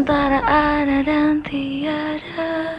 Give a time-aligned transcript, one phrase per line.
[0.00, 2.72] antara ada dan tiada.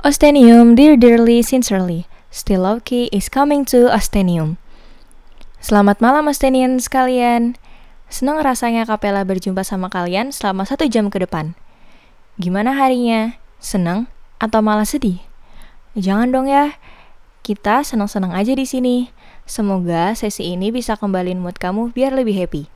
[0.00, 4.56] Ostenium, dear dearly, sincerely, still okay is coming to Ostenium.
[5.60, 7.59] Selamat malam Ostenian sekalian.
[8.10, 11.54] Senang rasanya Kapela berjumpa sama kalian selama satu jam ke depan.
[12.42, 13.38] Gimana harinya?
[13.62, 14.10] Senang
[14.42, 15.22] atau malah sedih?
[15.94, 16.74] Jangan dong ya.
[17.46, 19.14] Kita senang-senang aja di sini.
[19.46, 22.66] Semoga sesi ini bisa kembaliin mood kamu biar lebih happy.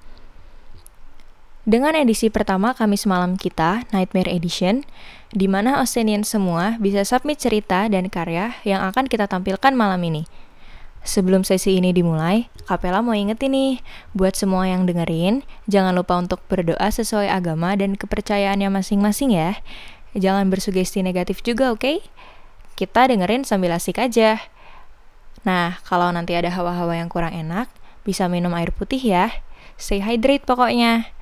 [1.65, 4.85] Dengan edisi pertama Kamis malam kita, Nightmare Edition,
[5.33, 10.29] di mana Ostenian semua bisa submit cerita dan karya yang akan kita tampilkan malam ini.
[11.05, 13.85] Sebelum sesi ini dimulai, Kapela mau ingetin nih,
[14.17, 19.61] buat semua yang dengerin, jangan lupa untuk berdoa sesuai agama dan kepercayaannya masing-masing ya.
[20.17, 21.85] Jangan bersugesti negatif juga, oke?
[21.85, 21.97] Okay?
[22.73, 24.41] Kita dengerin sambil asik aja.
[25.45, 27.69] Nah, kalau nanti ada hawa-hawa yang kurang enak,
[28.09, 29.29] bisa minum air putih ya.
[29.77, 31.13] Stay hydrate pokoknya.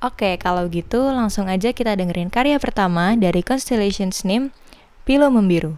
[0.00, 4.56] Oke, kalau gitu langsung aja kita dengerin karya pertama dari Constellations Name,
[5.04, 5.76] Pilo Membiru.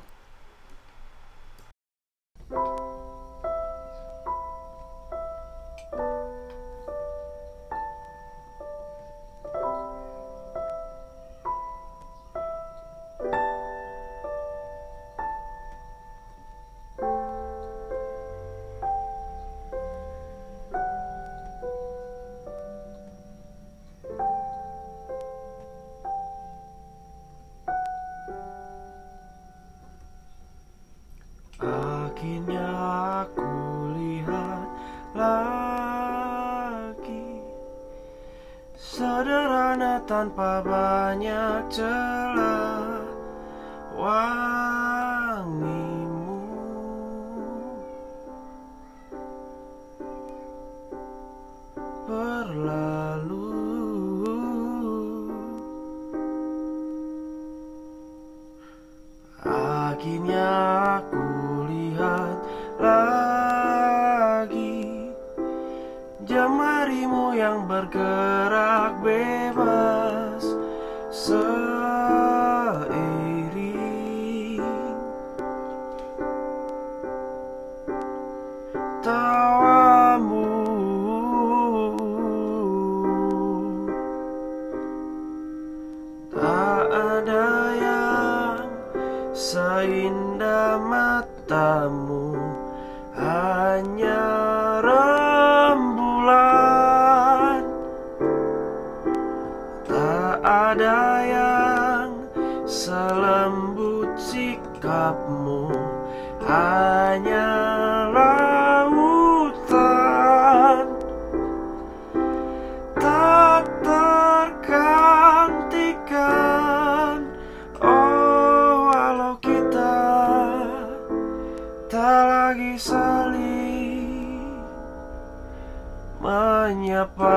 [127.05, 127.37] siapa?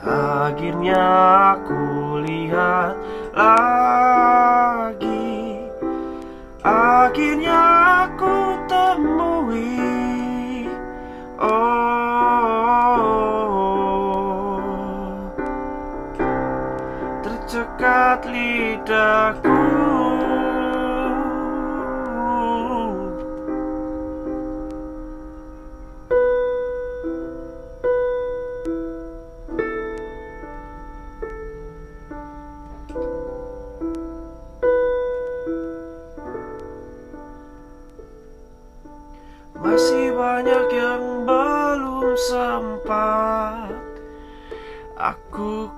[0.00, 1.04] Akhirnya
[1.60, 1.76] aku
[2.24, 2.96] lihat
[3.36, 4.48] lagi.
[6.64, 7.60] Akhirnya
[8.08, 9.68] aku temui.
[11.40, 11.60] Oh
[17.20, 19.59] Tercekat lidahku.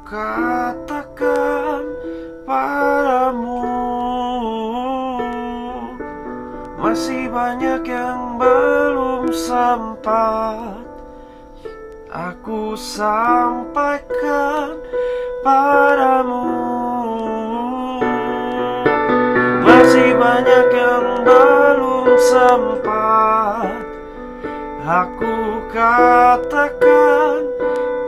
[0.06, 1.84] katakan
[2.48, 3.64] padamu
[6.80, 10.84] Masih banyak yang belum sempat
[12.12, 14.76] Aku sampaikan
[15.40, 16.44] padamu
[19.62, 23.80] Masih banyak yang belum sempat
[24.82, 27.46] Aku katakan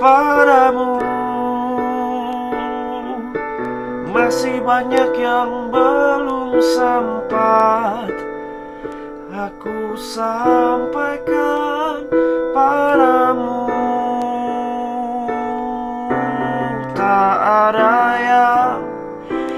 [0.05, 1.14] padamu.
[4.15, 8.15] Masih banyak yang belum sempat.
[9.35, 11.27] Aku sampaikan
[12.55, 13.67] padamu.
[16.95, 18.79] Tak ada yang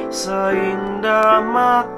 [0.08, 1.95] seindah mata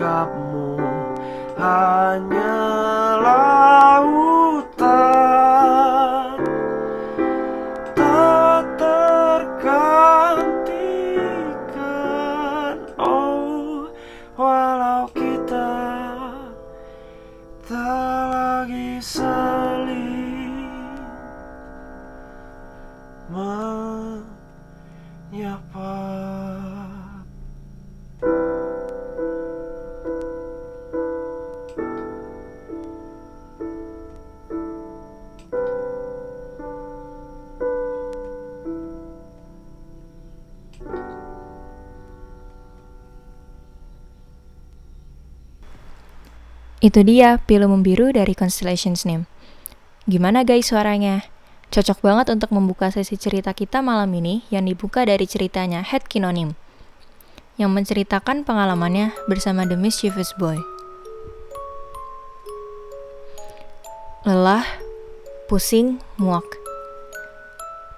[0.00, 0.37] up
[46.78, 49.26] Itu dia Pilu Membiru dari Constellations Name.
[50.06, 51.26] Gimana guys suaranya?
[51.74, 56.54] Cocok banget untuk membuka sesi cerita kita malam ini yang dibuka dari ceritanya Head Kinonim
[57.58, 60.62] yang menceritakan pengalamannya bersama The Mischievous Boy.
[64.22, 64.62] Lelah,
[65.50, 66.46] pusing, muak.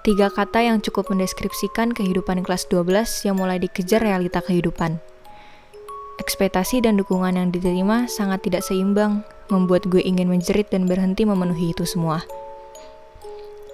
[0.01, 4.97] Tiga kata yang cukup mendeskripsikan kehidupan kelas 12 yang mulai dikejar realita kehidupan.
[6.19, 11.71] Ekspektasi dan dukungan yang diterima sangat tidak seimbang, membuat gue ingin menjerit dan berhenti memenuhi
[11.71, 12.23] itu semua.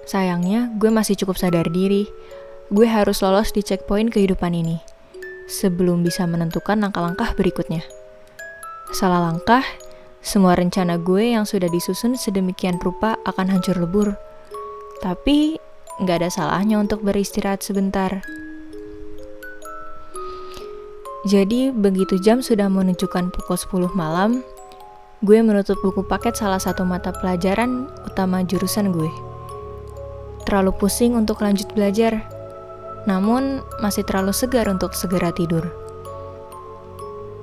[0.06, 2.06] Sayangnya, gue masih cukup sadar diri.
[2.68, 4.78] Gue harus lolos di checkpoint kehidupan ini
[5.48, 7.80] sebelum bisa menentukan langkah-langkah berikutnya.
[8.92, 9.64] Salah langkah,
[10.20, 14.16] semua rencana gue yang sudah disusun sedemikian rupa akan hancur lebur.
[15.00, 15.56] Tapi,
[16.04, 18.20] nggak ada salahnya untuk beristirahat sebentar.
[21.26, 24.46] Jadi, begitu jam sudah menunjukkan pukul 10 malam,
[25.26, 29.10] gue menutup buku paket salah satu mata pelajaran utama jurusan gue.
[30.46, 32.22] Terlalu pusing untuk lanjut belajar,
[33.10, 35.66] namun masih terlalu segar untuk segera tidur.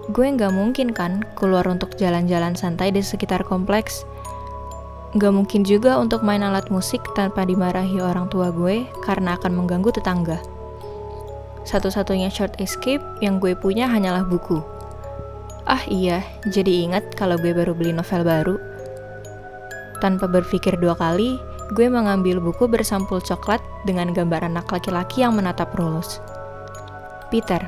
[0.08, 4.08] Gue nggak mungkin kan keluar untuk jalan-jalan santai di sekitar kompleks.
[5.20, 9.92] Nggak mungkin juga untuk main alat musik tanpa dimarahi orang tua gue karena akan mengganggu
[9.92, 10.55] tetangga.
[11.66, 14.62] Satu-satunya short escape yang gue punya hanyalah buku.
[15.66, 18.56] Ah iya, jadi ingat kalau gue baru beli novel baru.
[19.98, 21.42] Tanpa berpikir dua kali,
[21.74, 23.58] gue mengambil buku bersampul coklat
[23.90, 26.22] dengan gambar anak laki-laki yang menatap Rolls.
[27.34, 27.66] Peter.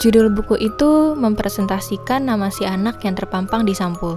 [0.00, 4.16] Judul buku itu mempresentasikan nama si anak yang terpampang di sampul.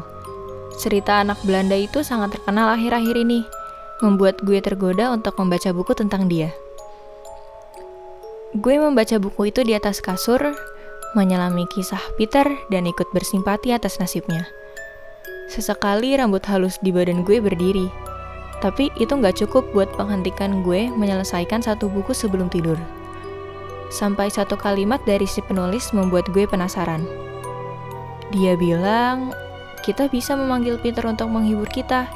[0.80, 3.44] Cerita anak Belanda itu sangat terkenal akhir-akhir ini,
[4.00, 6.54] membuat gue tergoda untuk membaca buku tentang dia.
[8.52, 10.44] Gue membaca buku itu di atas kasur,
[11.16, 14.44] menyelami kisah Peter dan ikut bersimpati atas nasibnya.
[15.48, 17.88] Sesekali rambut halus di badan gue berdiri,
[18.60, 22.76] tapi itu nggak cukup buat menghentikan gue menyelesaikan satu buku sebelum tidur.
[23.88, 27.08] Sampai satu kalimat dari si penulis membuat gue penasaran.
[28.36, 29.32] Dia bilang,
[29.88, 32.08] kita bisa memanggil Peter untuk menghibur kita,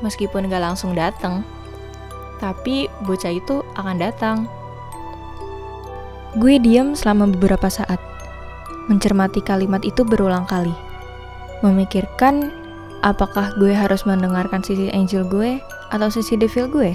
[0.00, 1.44] meskipun gak langsung datang.
[2.40, 4.57] Tapi bocah itu akan datang.
[6.36, 7.96] Gue diam selama beberapa saat,
[8.92, 10.76] mencermati kalimat itu berulang kali.
[11.64, 12.52] Memikirkan
[13.00, 15.56] apakah gue harus mendengarkan sisi angel gue
[15.88, 16.92] atau sisi devil gue.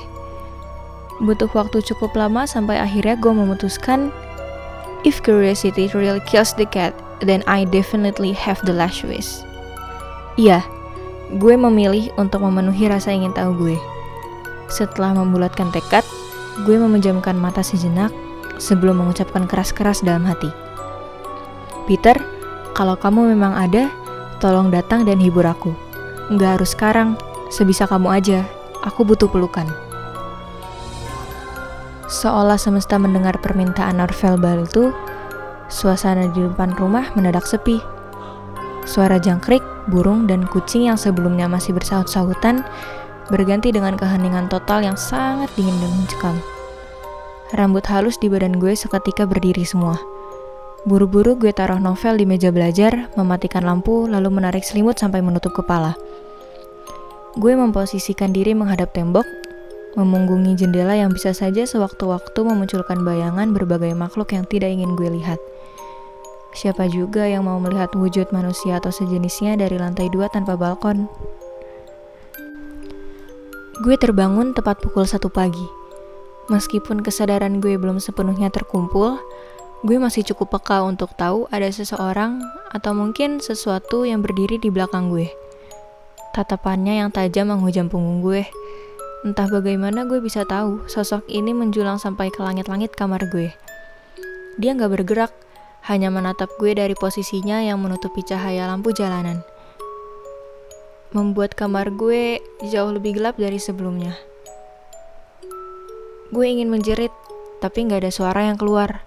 [1.26, 4.14] Butuh waktu cukup lama sampai akhirnya gue memutuskan
[5.02, 6.94] if curiosity really kills the cat,
[7.26, 9.42] then I definitely have the last wish.
[10.38, 10.62] Iya,
[11.42, 13.78] gue memilih untuk memenuhi rasa ingin tahu gue.
[14.70, 16.06] Setelah membulatkan tekad,
[16.66, 18.14] gue memejamkan mata sejenak
[18.58, 20.50] sebelum mengucapkan keras-keras dalam hati.
[21.86, 22.16] Peter,
[22.74, 23.92] kalau kamu memang ada,
[24.42, 25.76] tolong datang dan hibur aku.
[26.32, 27.20] Nggak harus sekarang,
[27.54, 28.40] sebisa kamu aja.
[28.84, 29.68] Aku butuh pelukan.
[32.08, 34.92] Seolah semesta mendengar permintaan non-verbal itu,
[35.72, 37.80] suasana di depan rumah mendadak sepi.
[38.84, 42.62] Suara jangkrik, burung, dan kucing yang sebelumnya masih bersaut-sautan
[43.32, 46.36] berganti dengan keheningan total yang sangat dingin dan mencekam.
[47.54, 50.02] Rambut halus di badan gue seketika berdiri semua.
[50.90, 55.94] Buru-buru gue taruh novel di meja belajar, mematikan lampu, lalu menarik selimut sampai menutup kepala.
[57.38, 59.30] Gue memposisikan diri menghadap tembok,
[59.94, 65.38] memunggungi jendela yang bisa saja sewaktu-waktu memunculkan bayangan berbagai makhluk yang tidak ingin gue lihat.
[66.58, 71.06] Siapa juga yang mau melihat wujud manusia atau sejenisnya dari lantai dua tanpa balkon?
[73.86, 75.83] Gue terbangun tepat pukul satu pagi.
[76.52, 79.16] Meskipun kesadaran gue belum sepenuhnya terkumpul,
[79.88, 82.44] gue masih cukup peka untuk tahu ada seseorang
[82.76, 85.32] atau mungkin sesuatu yang berdiri di belakang gue.
[86.36, 88.44] Tatapannya yang tajam menghujam punggung gue.
[89.24, 93.56] Entah bagaimana gue bisa tahu sosok ini menjulang sampai ke langit-langit kamar gue.
[94.60, 95.32] Dia nggak bergerak,
[95.88, 99.48] hanya menatap gue dari posisinya yang menutupi cahaya lampu jalanan.
[101.16, 104.33] Membuat kamar gue jauh lebih gelap dari sebelumnya.
[106.34, 107.14] Gue ingin menjerit,
[107.62, 109.06] tapi nggak ada suara yang keluar.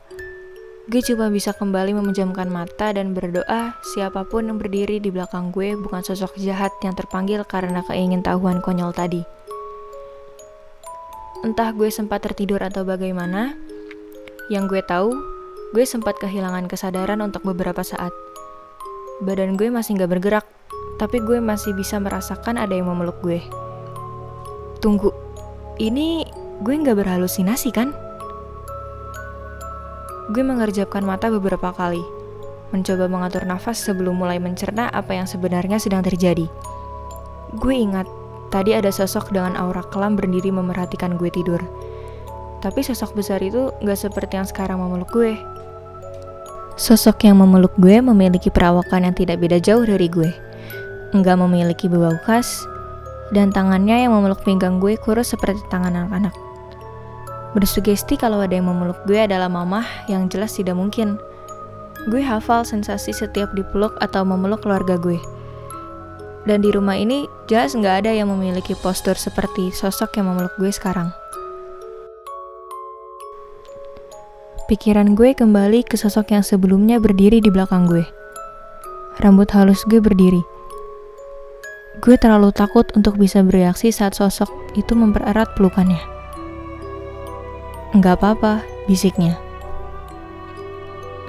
[0.87, 5.75] Gue cuma bisa kembali memejamkan mata dan berdoa siapa pun yang berdiri di belakang gue
[5.75, 9.27] bukan sosok jahat yang terpanggil karena keingintahuan konyol tadi.
[11.43, 13.59] Entah gue sempat tertidur atau bagaimana,
[14.47, 15.11] yang gue tahu,
[15.75, 18.15] gue sempat kehilangan kesadaran untuk beberapa saat.
[19.27, 20.47] Badan gue masih gak bergerak,
[21.03, 23.43] tapi gue masih bisa merasakan ada yang memeluk gue.
[24.79, 25.11] Tunggu,
[25.83, 26.23] ini
[26.65, 27.93] gue gak berhalusinasi kan?
[30.33, 32.01] Gue mengerjapkan mata beberapa kali,
[32.73, 36.49] mencoba mengatur nafas sebelum mulai mencerna apa yang sebenarnya sedang terjadi.
[37.61, 38.09] Gue ingat,
[38.51, 41.61] tadi ada sosok dengan aura kelam berdiri memerhatikan gue tidur.
[42.65, 45.37] Tapi sosok besar itu gak seperti yang sekarang memeluk gue.
[46.77, 50.33] Sosok yang memeluk gue memiliki perawakan yang tidak beda jauh dari gue.
[51.15, 52.67] Enggak memiliki bau khas,
[53.31, 56.46] dan tangannya yang memeluk pinggang gue kurus seperti tangan anak-anak.
[57.57, 61.17] Bersugesti kalau ada yang memeluk gue adalah mamah yang jelas tidak mungkin.
[62.13, 65.17] Gue hafal sensasi setiap dipeluk atau memeluk keluarga gue.
[66.45, 70.69] Dan di rumah ini jelas nggak ada yang memiliki postur seperti sosok yang memeluk gue
[70.69, 71.17] sekarang.
[74.69, 78.05] Pikiran gue kembali ke sosok yang sebelumnya berdiri di belakang gue.
[79.25, 80.45] Rambut halus gue berdiri.
[82.05, 86.16] Gue terlalu takut untuk bisa bereaksi saat sosok itu mempererat pelukannya.
[87.95, 89.39] Enggak apa-apa, bisiknya.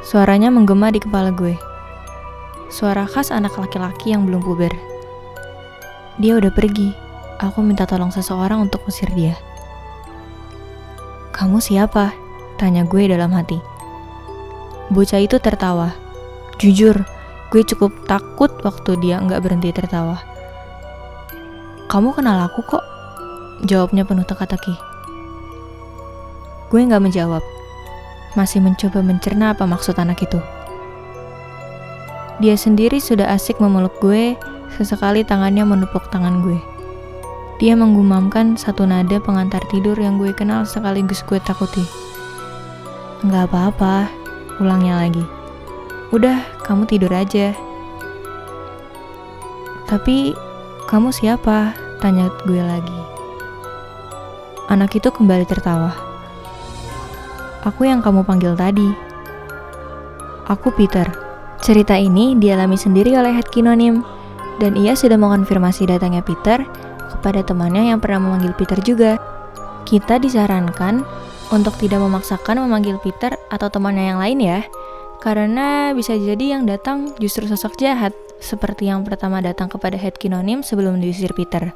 [0.01, 1.59] Suaranya menggema di kepala gue.
[2.71, 4.71] Suara khas anak laki-laki yang belum puber.
[6.17, 6.95] Dia udah pergi.
[7.37, 9.37] Aku minta tolong seseorang untuk usir dia.
[11.37, 12.09] Kamu siapa?
[12.57, 13.61] Tanya gue dalam hati.
[14.89, 15.93] Bocah itu tertawa.
[16.57, 17.05] Jujur,
[17.53, 20.17] gue cukup takut waktu dia nggak berhenti tertawa.
[21.85, 22.81] Kamu kenal aku kok?
[23.69, 24.96] Jawabnya penuh teka-teki.
[26.67, 27.43] Gue nggak menjawab,
[28.35, 30.39] masih mencoba mencerna apa maksud anak itu.
[32.37, 34.37] Dia sendiri sudah asik memeluk gue,
[34.77, 36.59] sesekali tangannya menepuk tangan gue.
[37.57, 41.81] Dia menggumamkan satu nada pengantar tidur yang gue kenal sekaligus gue takuti.
[43.25, 44.11] Nggak apa-apa,
[44.61, 45.25] ulangnya lagi.
[46.13, 47.57] Udah, kamu tidur aja.
[49.89, 50.37] Tapi,
[50.85, 51.73] kamu siapa?
[51.97, 52.99] Tanya gue lagi.
[54.69, 56.06] Anak itu kembali tertawa.
[57.67, 58.87] Aku yang kamu panggil tadi.
[60.47, 61.03] Aku Peter.
[61.59, 64.07] Cerita ini dialami sendiri oleh Head Kinonim,
[64.63, 66.63] dan ia sudah mengonfirmasi datangnya Peter
[67.11, 69.19] kepada temannya yang pernah memanggil Peter juga.
[69.83, 71.03] Kita disarankan
[71.51, 74.59] untuk tidak memaksakan memanggil Peter atau temannya yang lain ya,
[75.19, 80.63] karena bisa jadi yang datang justru sosok jahat, seperti yang pertama datang kepada Head Kinonim
[80.63, 81.75] sebelum diusir Peter.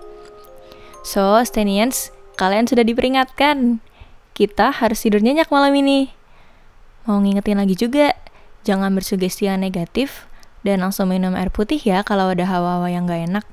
[1.03, 3.83] So, Stenians, kalian sudah diperingatkan
[4.37, 6.11] kita harus tidur nyenyak malam ini.
[7.09, 8.13] Mau ngingetin lagi juga,
[8.61, 10.29] jangan bersugesti yang negatif
[10.61, 13.45] dan langsung minum air putih ya kalau ada hawa-hawa yang gak enak.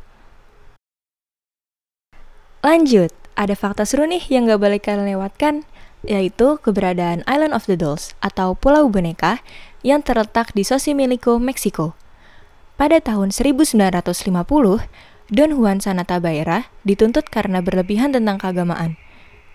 [2.61, 5.65] Lanjut, ada fakta seru nih yang gak boleh kalian lewatkan,
[6.05, 9.41] yaitu keberadaan Island of the Dolls atau Pulau Boneka
[9.87, 11.95] yang terletak di Xochimilco, Meksiko.
[12.79, 14.05] Pada tahun 1950,
[15.29, 18.95] Don Juan Sanatabaera dituntut karena berlebihan tentang keagamaan.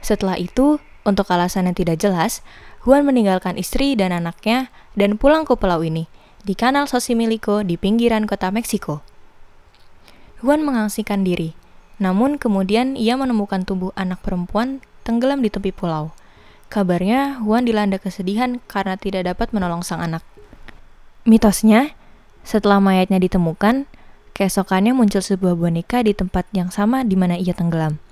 [0.03, 2.43] Setelah itu, untuk alasan yang tidak jelas,
[2.83, 6.12] Juan meninggalkan istri dan anaknya dan pulang ke pulau ini,
[6.43, 9.00] di kanal Xochimilco di pinggiran kota Meksiko.
[10.43, 11.55] Juan mengaksikan diri,
[12.03, 16.12] namun kemudian ia menemukan tubuh anak perempuan tenggelam di tepi pulau.
[16.67, 20.25] Kabarnya, Juan dilanda kesedihan karena tidak dapat menolong sang anak.
[21.24, 21.95] Mitosnya,
[22.43, 23.88] setelah mayatnya ditemukan,
[24.36, 28.02] keesokannya muncul sebuah boneka di tempat yang sama di mana ia tenggelam.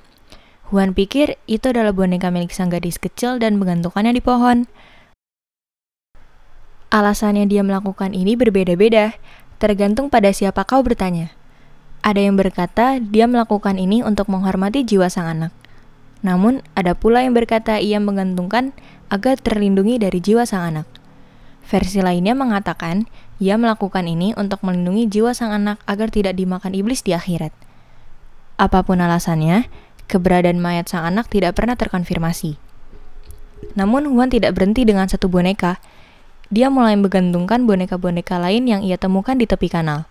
[0.72, 4.72] Wan pikir itu adalah boneka milik sang gadis kecil dan menggantungkannya di pohon.
[6.88, 9.20] Alasannya dia melakukan ini berbeda-beda,
[9.60, 11.36] tergantung pada siapa kau bertanya.
[12.08, 15.52] Ada yang berkata dia melakukan ini untuk menghormati jiwa sang anak.
[16.24, 18.72] Namun, ada pula yang berkata ia menggantungkan
[19.12, 20.88] agar terlindungi dari jiwa sang anak.
[21.68, 23.12] Versi lainnya mengatakan
[23.44, 27.52] ia melakukan ini untuk melindungi jiwa sang anak agar tidak dimakan iblis di akhirat.
[28.56, 29.68] Apa pun alasannya,
[30.10, 32.58] keberadaan mayat sang anak tidak pernah terkonfirmasi.
[33.74, 35.78] Namun Huan tidak berhenti dengan satu boneka.
[36.52, 40.10] Dia mulai menggantungkan boneka-boneka lain yang ia temukan di tepi kanal.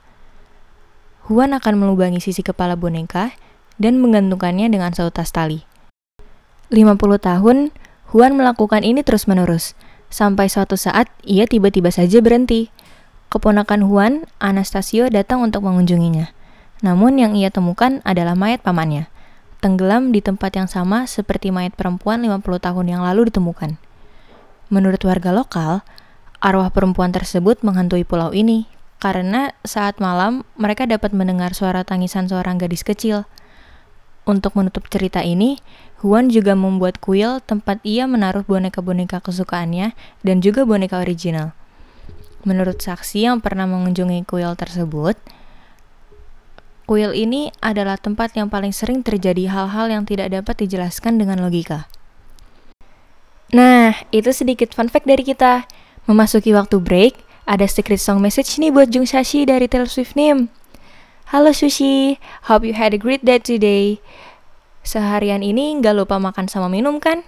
[1.28, 3.36] Huan akan melubangi sisi kepala boneka
[3.76, 5.68] dan menggantungkannya dengan seutas tali.
[6.72, 7.74] 50 tahun,
[8.10, 9.78] Huan melakukan ini terus-menerus,
[10.10, 12.74] sampai suatu saat ia tiba-tiba saja berhenti.
[13.30, 16.34] Keponakan Huan, Anastasio, datang untuk mengunjunginya.
[16.82, 19.06] Namun yang ia temukan adalah mayat pamannya,
[19.60, 23.76] tenggelam di tempat yang sama seperti mayat perempuan 50 tahun yang lalu ditemukan.
[24.72, 25.84] Menurut warga lokal,
[26.40, 28.64] arwah perempuan tersebut menghantui pulau ini
[29.00, 33.28] karena saat malam mereka dapat mendengar suara tangisan seorang gadis kecil.
[34.28, 35.60] Untuk menutup cerita ini,
[36.00, 39.92] Huan juga membuat kuil tempat ia menaruh boneka-boneka kesukaannya
[40.24, 41.52] dan juga boneka original.
[42.44, 45.20] Menurut saksi yang pernah mengunjungi kuil tersebut,
[46.90, 51.86] kuil ini adalah tempat yang paling sering terjadi hal-hal yang tidak dapat dijelaskan dengan logika.
[53.54, 55.70] Nah, itu sedikit fun fact dari kita.
[56.10, 57.14] Memasuki waktu break,
[57.46, 60.50] ada secret song message nih buat Jung Shashi dari Taylor Swift Nim.
[61.30, 62.18] Halo Sushi,
[62.50, 64.02] hope you had a great day today.
[64.82, 67.22] Seharian ini nggak lupa makan sama minum kan?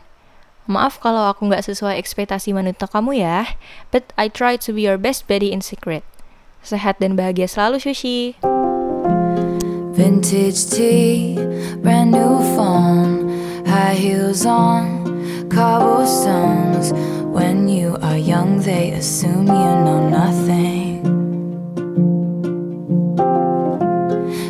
[0.67, 3.55] Maaf kalau aku nggak sesuai ekspektasi wanita kamu ya,
[3.95, 6.03] but I try to be your best buddy in secret.
[6.67, 8.35] Sehat dan bahagia selalu, Sushi.
[9.93, 11.35] Vintage tea,
[11.83, 15.05] brand new phone, high heels on,
[15.51, 16.95] cobblestones.
[17.23, 21.03] When you are young, they assume you know nothing.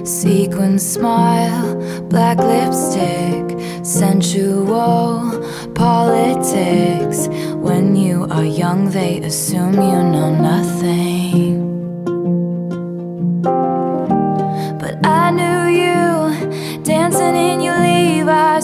[0.06, 1.74] Sequin smile,
[2.08, 5.42] black lipstick, sensual
[5.74, 7.26] politics.
[7.56, 11.61] When you are young, they assume you know nothing.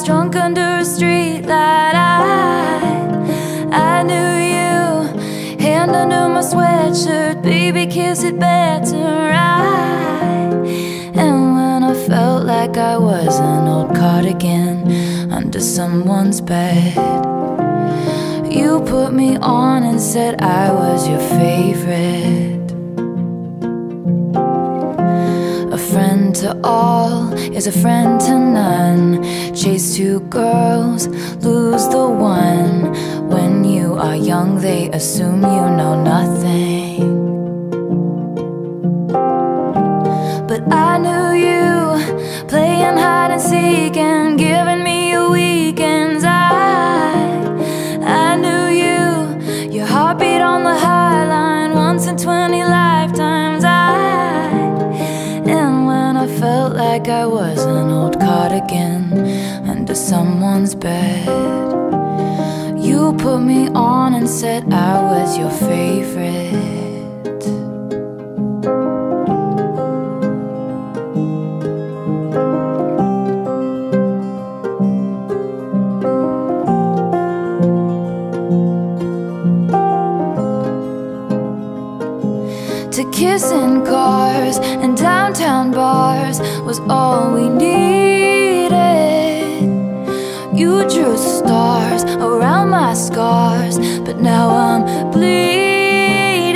[0.04, 1.94] Drunk under a street light.
[1.94, 8.96] I, I knew you, hand under my sweatshirt, baby, kiss it better.
[8.96, 10.52] right.
[11.14, 16.94] and when I felt like I was an old cardigan under someone's bed,
[18.50, 22.72] you put me on and said I was your favorite.
[25.72, 26.97] A friend to all
[27.58, 29.20] is a friend to none.
[29.52, 31.08] Chase two girls,
[31.42, 32.94] lose the one.
[33.28, 37.02] When you are young, they assume you know nothing.
[40.46, 44.27] But I knew you playing hide and seek and
[57.18, 59.12] I was an old cardigan
[59.68, 61.26] under someone's bed,
[62.78, 66.87] you put me on and said I was your favorite.
[83.18, 88.70] To kiss in cars and downtown bars was all we needed.
[90.56, 93.76] You drew stars around my scars,
[94.06, 96.54] but now I'm bleeding.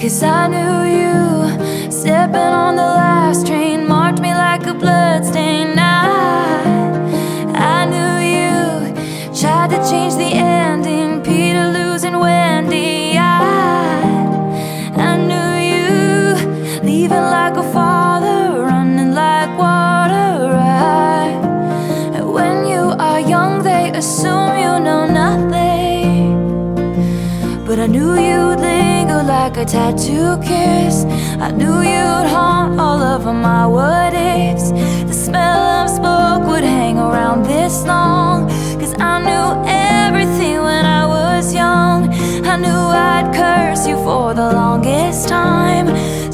[0.00, 5.78] Cause I knew you stepping on the last train, marked me like a bloodstain.
[5.78, 6.64] I,
[7.54, 8.92] I knew you
[9.40, 10.51] tried to change the ending,
[28.02, 31.04] knew you'd linger like a tattoo kiss.
[31.46, 34.70] I knew you'd haunt all over my what ifs.
[35.10, 38.48] The smell of smoke would hang around this long.
[38.80, 42.00] Cause I knew everything when I was young.
[42.52, 45.86] I knew I'd curse you for the longest time.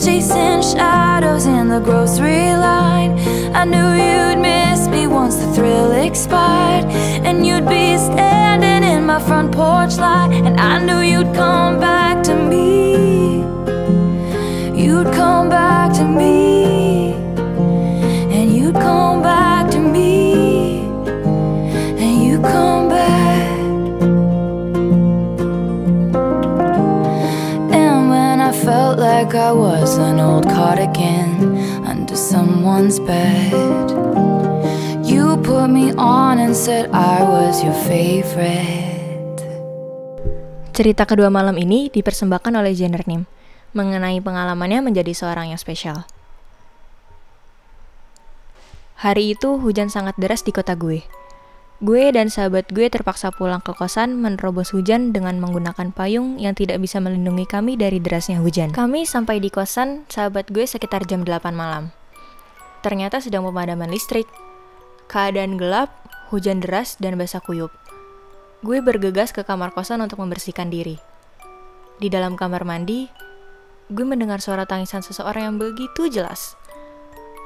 [0.09, 3.13] Chasing shadows in the grocery line.
[3.55, 6.87] I knew you'd miss me once the thrill expired.
[7.27, 10.31] And you'd be standing in my front porch light.
[10.33, 13.43] And I knew you'd come back to me.
[14.83, 17.13] You'd come back to me.
[18.33, 19.18] And you'd come
[30.79, 31.57] again
[31.89, 33.53] under someone's bed.
[35.05, 39.41] You put me on and said I was your favorite.
[40.77, 43.25] Cerita kedua malam ini dipersembahkan oleh Jenner Nim,
[43.75, 46.05] mengenai pengalamannya menjadi seorang yang spesial.
[48.99, 51.03] Hari itu hujan sangat deras di kota gue.
[51.79, 56.83] Gue dan sahabat gue terpaksa pulang ke kosan menerobos hujan dengan menggunakan payung yang tidak
[56.83, 58.75] bisa melindungi kami dari derasnya hujan.
[58.75, 61.95] Kami sampai di kosan sahabat gue sekitar jam 8 malam.
[62.83, 64.27] Ternyata sedang pemadaman listrik.
[65.07, 65.95] Keadaan gelap,
[66.35, 67.71] hujan deras, dan basah kuyup.
[68.67, 70.99] Gue bergegas ke kamar kosan untuk membersihkan diri.
[72.03, 73.07] Di dalam kamar mandi,
[73.87, 76.59] gue mendengar suara tangisan seseorang yang begitu jelas.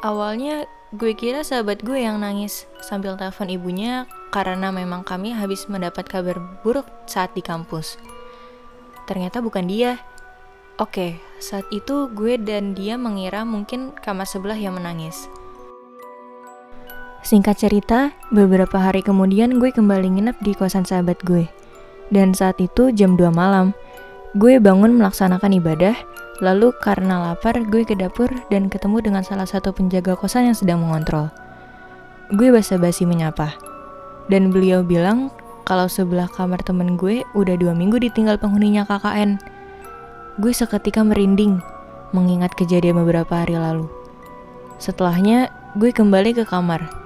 [0.00, 6.04] Awalnya gue kira sahabat gue yang nangis sambil telepon ibunya karena memang kami habis mendapat
[6.04, 7.96] kabar buruk saat di kampus.
[9.08, 9.96] Ternyata bukan dia.
[10.76, 15.32] Oke, saat itu gue dan dia mengira mungkin kamar sebelah yang menangis.
[17.24, 21.48] Singkat cerita, beberapa hari kemudian gue kembali nginep di kosan sahabat gue.
[22.12, 23.72] Dan saat itu jam 2 malam,
[24.36, 25.96] gue bangun melaksanakan ibadah,
[26.42, 30.82] lalu karena lapar gue ke dapur dan ketemu dengan salah satu penjaga kosan yang sedang
[30.82, 31.30] mengontrol.
[32.34, 33.54] Gue basa-basi menyapa.
[34.26, 35.30] Dan beliau bilang
[35.62, 39.38] kalau sebelah kamar temen gue udah dua minggu ditinggal penghuninya KKN.
[40.42, 41.62] Gue seketika merinding,
[42.10, 43.86] mengingat kejadian beberapa hari lalu.
[44.82, 47.02] Setelahnya, gue kembali ke kamar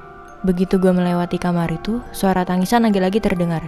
[0.47, 3.67] Begitu gue melewati kamar itu, suara tangisan lagi-lagi terdengar.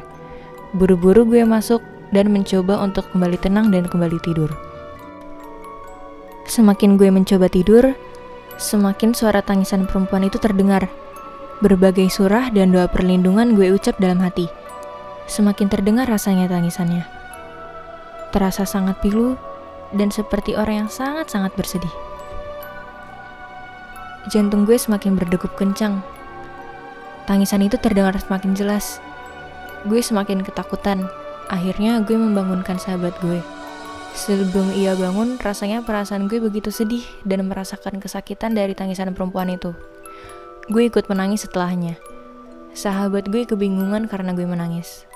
[0.77, 1.83] Buru-buru gue masuk
[2.15, 4.68] dan mencoba untuk kembali tenang dan kembali tidur.
[6.49, 7.93] Semakin gue mencoba tidur,
[8.57, 10.89] semakin suara tangisan perempuan itu terdengar.
[11.61, 14.49] Berbagai surah dan doa perlindungan gue ucap dalam hati.
[15.29, 17.05] Semakin terdengar rasanya tangisannya.
[18.33, 19.37] Terasa sangat pilu
[19.93, 21.93] dan seperti orang yang sangat-sangat bersedih.
[24.33, 26.01] Jantung gue semakin berdegup kencang
[27.29, 29.05] Tangisan itu terdengar semakin jelas.
[29.85, 31.13] Gue semakin ketakutan.
[31.53, 33.45] Akhirnya gue membangunkan sahabat gue.
[34.19, 39.79] Sebelum ia bangun, rasanya perasaan gue begitu sedih dan merasakan kesakitan dari tangisan perempuan itu.
[40.67, 41.95] Gue ikut menangis setelahnya.
[42.75, 45.07] Sahabat gue kebingungan karena gue menangis.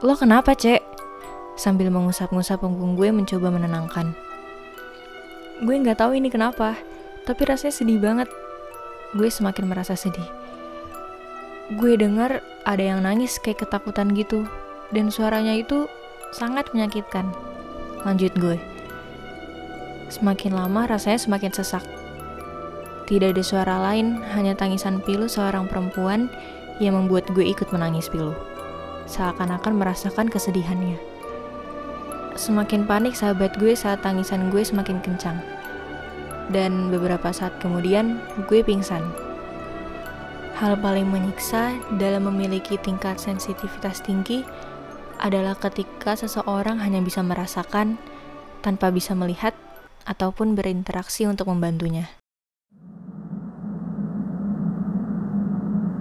[0.00, 0.80] Lo kenapa, Cek?
[1.60, 4.16] Sambil mengusap-ngusap punggung gue mencoba menenangkan.
[5.60, 6.80] Gue nggak tahu ini kenapa,
[7.28, 8.32] tapi rasanya sedih banget.
[9.12, 10.48] Gue semakin merasa sedih
[11.68, 14.48] gue dengar ada yang nangis kayak ketakutan gitu
[14.88, 15.84] dan suaranya itu
[16.32, 17.28] sangat menyakitkan.
[18.06, 18.54] Lanjut gue.
[20.06, 21.82] Semakin lama rasanya semakin sesak.
[23.08, 26.28] Tidak ada suara lain, hanya tangisan pilu seorang perempuan
[26.78, 28.36] yang membuat gue ikut menangis pilu.
[29.08, 31.00] Seakan-akan merasakan kesedihannya.
[32.38, 35.40] Semakin panik sahabat gue saat tangisan gue semakin kencang.
[36.54, 39.02] Dan beberapa saat kemudian, gue pingsan.
[40.54, 44.46] Hal paling menyiksa dalam memiliki tingkat sensitivitas tinggi
[45.18, 47.98] adalah ketika seseorang hanya bisa merasakan
[48.62, 49.54] tanpa bisa melihat
[50.08, 52.08] ataupun berinteraksi untuk membantunya.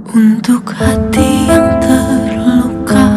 [0.07, 3.07] Untuk hati yang terluka,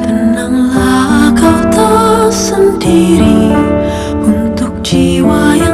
[0.00, 3.52] tenanglah kau tak sendiri.
[4.24, 5.73] Untuk jiwa yang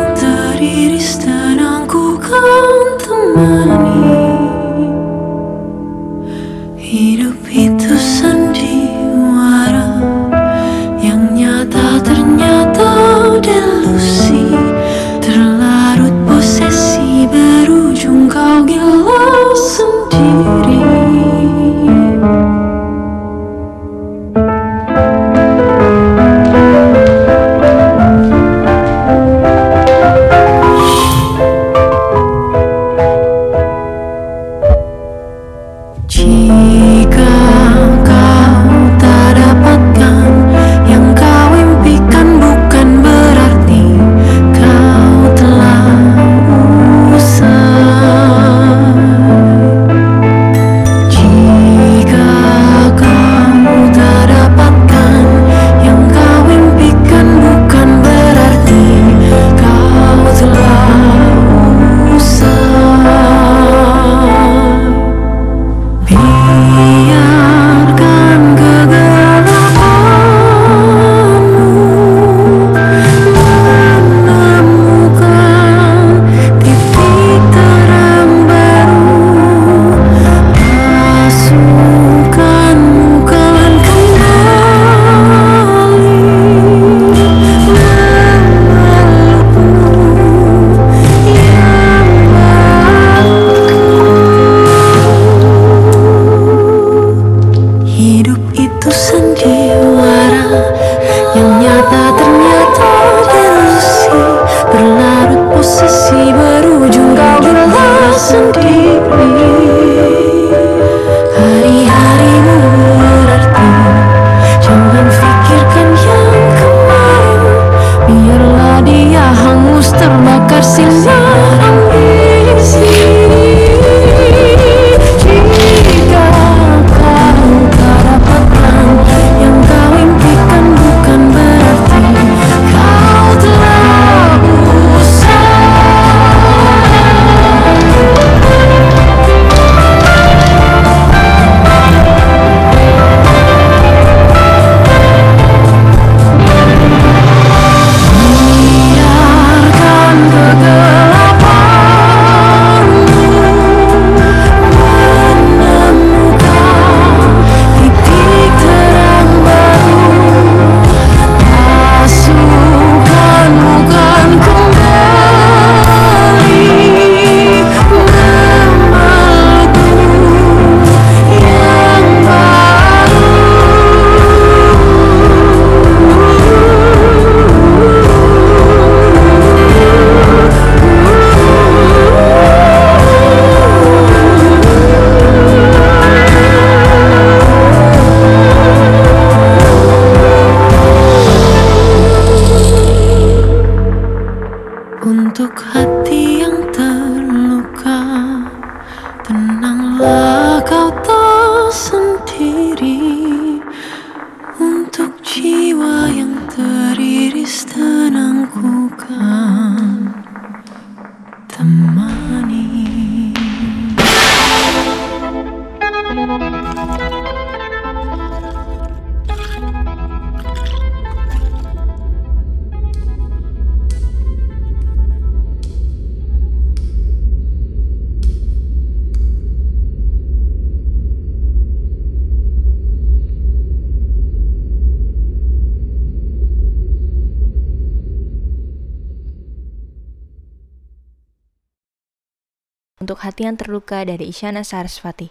[243.20, 245.28] Hati yang terluka dari Isyana Sarasvati.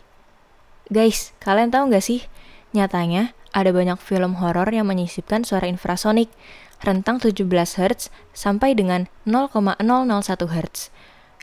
[0.93, 2.21] Guys, kalian tahu nggak sih?
[2.69, 6.29] Nyatanya, ada banyak film horor yang menyisipkan suara infrasonik
[6.85, 9.81] rentang 17 Hz sampai dengan 0,001
[10.37, 10.93] Hz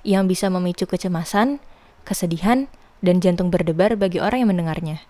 [0.07, 1.59] yang bisa memicu kecemasan,
[2.07, 2.71] kesedihan,
[3.03, 5.03] dan jantung berdebar bagi orang yang mendengarnya.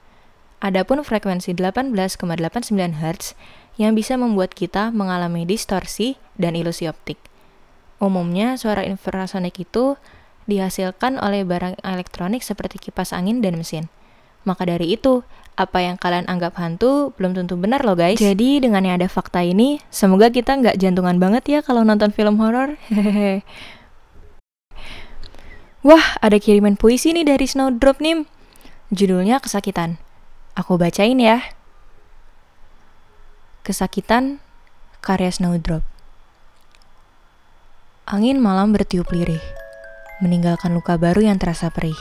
[0.65, 2.17] Adapun frekuensi 18,89
[2.97, 3.37] Hz
[3.77, 7.21] yang bisa membuat kita mengalami distorsi dan ilusi optik.
[8.01, 10.01] Umumnya, suara infrasonik itu
[10.47, 13.91] dihasilkan oleh barang elektronik seperti kipas angin dan mesin.
[14.47, 15.27] Maka dari itu,
[15.59, 18.21] apa yang kalian anggap hantu belum tentu benar loh guys.
[18.21, 22.39] Jadi dengan yang ada fakta ini, semoga kita nggak jantungan banget ya kalau nonton film
[22.39, 22.79] horor.
[25.87, 28.27] Wah, ada kiriman puisi nih dari Snowdrop nih.
[28.91, 29.99] Judulnya Kesakitan.
[30.59, 31.43] Aku bacain ya.
[33.63, 34.39] Kesakitan
[35.03, 35.83] karya Snowdrop.
[38.07, 39.43] Angin malam bertiup lirih,
[40.17, 41.97] meninggalkan luka baru yang terasa perih.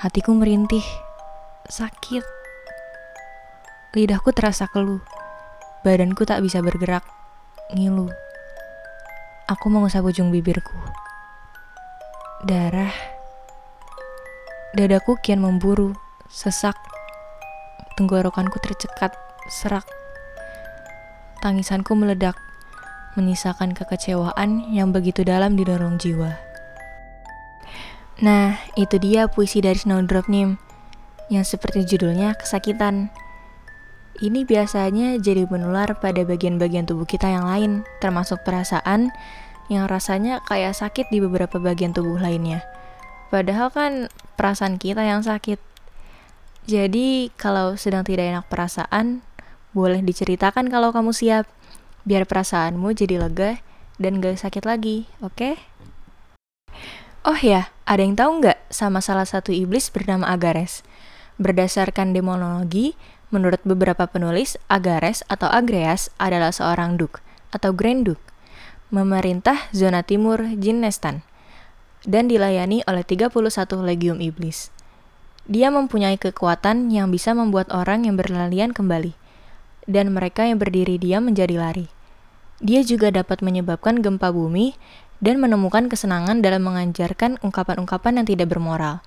[0.00, 0.84] Hatiku merintih,
[1.68, 2.24] sakit.
[3.92, 5.00] Lidahku terasa keluh,
[5.84, 7.04] badanku tak bisa bergerak,
[7.72, 8.08] ngilu.
[9.48, 10.76] Aku mengusap ujung bibirku.
[12.44, 12.92] Darah.
[14.76, 15.96] Dadaku kian memburu,
[16.28, 16.76] sesak.
[17.96, 19.16] Tenggorokanku tercekat,
[19.48, 19.88] serak.
[21.40, 22.36] Tangisanku meledak,
[23.16, 26.45] menyisakan kekecewaan yang begitu dalam di dorong jiwa.
[28.16, 30.56] Nah, itu dia puisi dari Snowdrop Nim,
[31.28, 33.12] yang seperti judulnya kesakitan.
[34.16, 39.12] Ini biasanya jadi menular pada bagian-bagian tubuh kita yang lain, termasuk perasaan
[39.68, 42.64] yang rasanya kayak sakit di beberapa bagian tubuh lainnya.
[43.28, 44.08] Padahal kan
[44.40, 45.60] perasaan kita yang sakit.
[46.64, 49.20] Jadi, kalau sedang tidak enak perasaan,
[49.76, 51.44] boleh diceritakan kalau kamu siap,
[52.08, 53.60] biar perasaanmu jadi lega
[54.00, 55.60] dan gak sakit lagi, oke?
[57.26, 60.86] Oh ya, ada yang tahu nggak sama salah satu iblis bernama Agares?
[61.42, 62.94] Berdasarkan demonologi,
[63.34, 67.18] menurut beberapa penulis, Agares atau Agreas adalah seorang duk
[67.50, 68.22] atau Grand Duke,
[68.94, 71.26] memerintah zona timur Jinnestan,
[72.06, 73.34] dan dilayani oleh 31
[73.82, 74.70] legium iblis.
[75.50, 79.18] Dia mempunyai kekuatan yang bisa membuat orang yang berlarian kembali,
[79.90, 81.90] dan mereka yang berdiri diam menjadi lari.
[82.62, 84.78] Dia juga dapat menyebabkan gempa bumi
[85.20, 89.00] dan menemukan kesenangan dalam mengajarkan ungkapan-ungkapan yang tidak bermoral.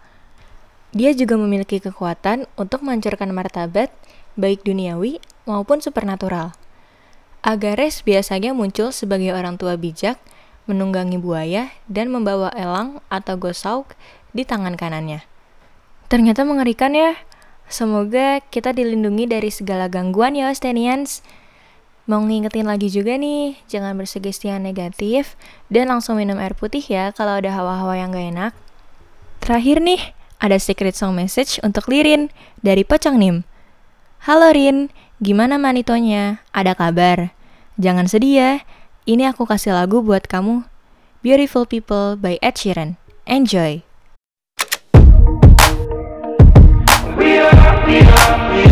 [0.90, 3.94] Dia juga memiliki kekuatan untuk menghancurkan martabat
[4.34, 6.58] baik duniawi maupun supernatural.
[7.46, 10.20] Agares biasanya muncul sebagai orang tua bijak,
[10.66, 13.94] menunggangi buaya, dan membawa elang atau gosauk
[14.34, 15.24] di tangan kanannya.
[16.10, 17.16] Ternyata mengerikan ya.
[17.70, 21.22] Semoga kita dilindungi dari segala gangguan ya, Stenians.
[22.10, 25.38] Mau ngingetin lagi juga nih, jangan bersugesti yang negatif
[25.70, 28.54] dan langsung minum air putih ya kalau ada hawa-hawa yang gak enak.
[29.46, 30.02] Terakhir nih,
[30.42, 32.34] ada secret song message untuk Lirin
[32.66, 33.46] dari Pocong Nim.
[34.26, 34.90] Halo Rin,
[35.22, 36.42] gimana manitonya?
[36.50, 37.30] Ada kabar?
[37.78, 38.52] Jangan sedih ya,
[39.06, 40.66] ini aku kasih lagu buat kamu.
[41.22, 42.98] Beautiful People by Ed Sheeran.
[43.30, 43.86] Enjoy!
[47.90, 48.69] on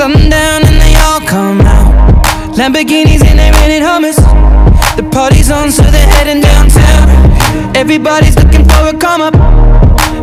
[0.00, 1.92] Sundown and they all come out.
[2.56, 4.16] Lamborghinis and they rented hummus.
[4.96, 7.76] The party's on, so they're heading downtown.
[7.76, 9.34] Everybody's looking for a come up,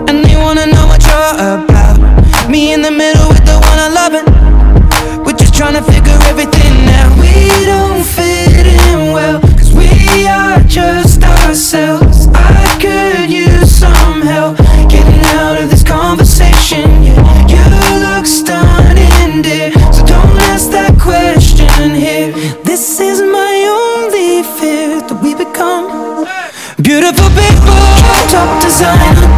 [0.09, 2.49] and they wanna know what you're about.
[2.49, 4.25] Me in the middle with the one I love it.
[5.23, 7.13] We're just trying to figure everything out.
[7.21, 12.27] We don't fit in well, cause we are just ourselves.
[12.33, 14.57] I could use some help
[14.89, 17.03] getting out of this conversation.
[17.03, 17.26] Yeah,
[18.27, 19.71] look stunning, dear.
[19.93, 22.31] So don't ask that question here.
[22.63, 26.25] This is my only fear that we become
[26.81, 27.79] beautiful people.
[28.29, 29.36] Top designer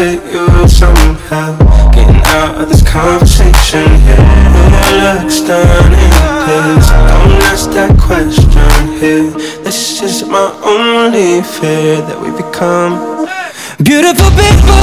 [0.00, 1.60] I could use some help
[1.92, 3.84] getting out of this conversation.
[4.08, 6.88] Yeah, you look stunning, please.
[6.88, 9.28] Don't ask that question here.
[9.60, 13.28] This is my only fear that we become.
[13.84, 14.80] Beautiful people.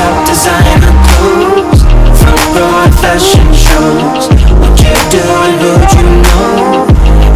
[0.00, 1.84] Top designer clothes,
[2.16, 4.32] front row fashion shows.
[4.32, 6.88] What you do and who'd you know?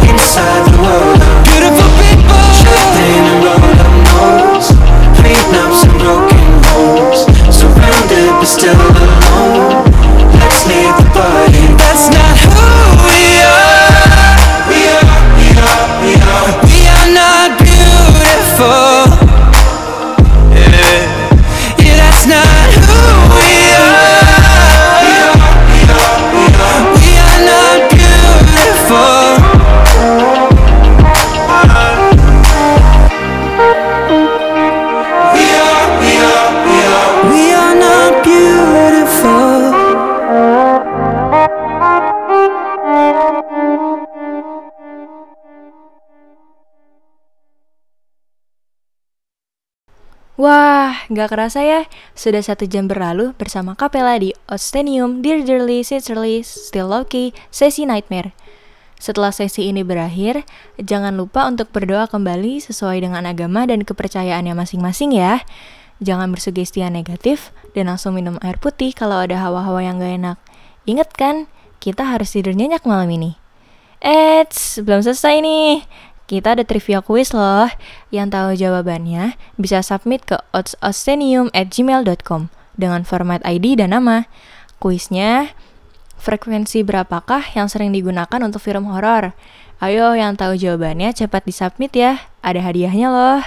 [0.09, 1.18] Inside the world
[8.49, 8.98] still
[50.39, 51.81] Wah, nggak kerasa ya,
[52.15, 58.31] sudah satu jam berlalu bersama Kapela di Ostenium, Dear Dearly, Sincerely, Still Okay, sesi Nightmare.
[58.95, 60.47] Setelah sesi ini berakhir,
[60.79, 65.43] jangan lupa untuk berdoa kembali sesuai dengan agama dan kepercayaannya masing-masing ya.
[65.99, 70.37] Jangan bersugesti yang negatif, dan langsung minum air putih kalau ada hawa-hawa yang gak enak.
[70.87, 71.35] Ingat kan,
[71.83, 73.35] kita harus tidur nyenyak malam ini.
[73.99, 75.83] Eits, belum selesai nih.
[76.29, 77.65] Kita ada trivia quiz loh.
[78.13, 84.29] Yang tahu jawabannya bisa submit ke otsostenium@gmail.com dengan format ID dan nama.
[84.77, 85.57] Kuisnya
[86.21, 89.33] frekuensi berapakah yang sering digunakan untuk film horor?
[89.81, 92.29] Ayo yang tahu jawabannya cepat disubmit ya.
[92.45, 93.41] Ada hadiahnya loh.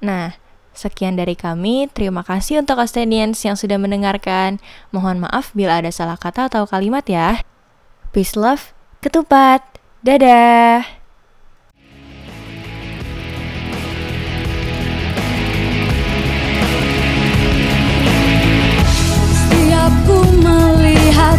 [0.00, 0.32] Nah,
[0.72, 1.92] sekian dari kami.
[1.92, 4.64] Terima kasih untuk Ostenians yang sudah mendengarkan.
[4.96, 7.44] Mohon maaf bila ada salah kata atau kalimat ya.
[8.16, 8.72] Peace love,
[9.04, 9.60] ketupat.
[10.00, 10.95] Dadah.
[19.86, 21.38] aku melihat